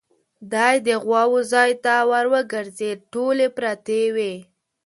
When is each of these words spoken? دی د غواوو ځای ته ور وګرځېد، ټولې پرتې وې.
دی 0.51 0.75
د 0.87 0.89
غواوو 1.03 1.39
ځای 1.53 1.71
ته 1.83 1.93
ور 2.09 2.25
وګرځېد، 2.33 2.97
ټولې 3.13 3.47
پرتې 3.57 4.01
وې. 4.15 4.33